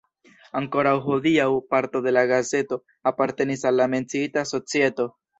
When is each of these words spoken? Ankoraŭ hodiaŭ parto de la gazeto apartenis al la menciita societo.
Ankoraŭ 0.59 0.93
hodiaŭ 1.01 1.43
parto 1.73 2.01
de 2.05 2.13
la 2.17 2.23
gazeto 2.31 2.77
apartenis 3.11 3.65
al 3.71 3.77
la 3.81 3.87
menciita 3.93 4.45
societo. 4.53 5.07